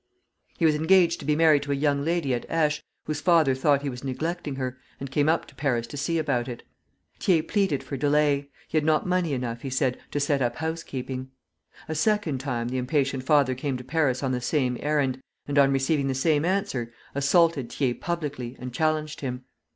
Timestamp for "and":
4.99-5.11, 15.47-15.59, 18.57-18.73